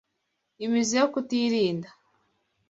[0.65, 1.89] Imizi yo Kutirinda